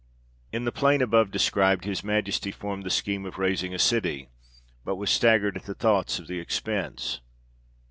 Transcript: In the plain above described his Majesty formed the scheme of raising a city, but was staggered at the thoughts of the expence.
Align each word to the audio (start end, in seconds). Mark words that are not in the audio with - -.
In 0.51 0.65
the 0.65 0.71
plain 0.71 0.99
above 1.03 1.29
described 1.29 1.83
his 1.85 2.03
Majesty 2.03 2.51
formed 2.51 2.83
the 2.83 2.89
scheme 2.89 3.23
of 3.23 3.37
raising 3.37 3.71
a 3.71 3.77
city, 3.77 4.29
but 4.83 4.95
was 4.95 5.11
staggered 5.11 5.55
at 5.55 5.65
the 5.65 5.75
thoughts 5.75 6.17
of 6.17 6.25
the 6.25 6.39
expence. 6.39 7.19